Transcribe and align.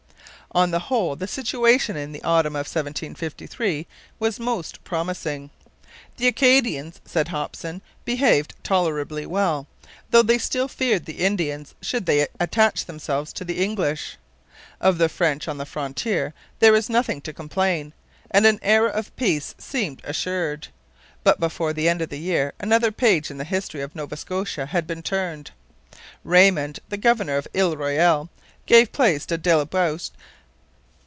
On 0.53 0.71
the 0.71 0.79
whole, 0.79 1.15
the 1.15 1.27
situation 1.29 1.95
in 1.95 2.11
the 2.11 2.21
autumn 2.25 2.57
of 2.57 2.67
1753 2.67 3.87
was 4.19 4.37
most 4.37 4.83
promising. 4.83 5.49
The 6.17 6.27
Acadians, 6.27 6.99
said 7.05 7.29
Hopson, 7.29 7.81
behaved 8.03 8.53
'tolerably 8.61 9.25
well,' 9.25 9.65
though 10.09 10.21
they 10.23 10.37
still 10.37 10.67
feared 10.67 11.05
the 11.05 11.19
Indians 11.23 11.73
should 11.81 12.05
they 12.05 12.27
attach 12.37 12.83
themselves 12.83 13.31
to 13.31 13.45
the 13.45 13.63
English. 13.63 14.17
Of 14.81 14.97
the 14.97 15.07
French 15.07 15.47
on 15.47 15.57
the 15.57 15.65
frontier 15.65 16.33
there 16.59 16.73
was 16.73 16.89
nothing 16.89 17.21
to 17.21 17.31
complain; 17.31 17.93
and 18.29 18.45
an 18.45 18.59
era 18.61 18.89
of 18.89 19.15
peace 19.15 19.55
seemed 19.57 20.01
assured. 20.03 20.67
But 21.23 21.39
before 21.39 21.71
the 21.71 21.87
end 21.87 22.01
of 22.01 22.09
the 22.09 22.19
year 22.19 22.51
another 22.59 22.91
page 22.91 23.31
in 23.31 23.37
the 23.37 23.45
history 23.45 23.79
of 23.79 23.95
Nova 23.95 24.17
Scotia 24.17 24.65
had 24.65 24.85
been 24.85 25.01
turned. 25.01 25.51
Raymond, 26.25 26.81
the 26.89 26.97
governor 26.97 27.37
of 27.37 27.47
Ile 27.55 27.77
Royale, 27.77 28.27
gave 28.65 28.91
place 28.91 29.25
to 29.27 29.37
D'Ailleboust. 29.37 30.11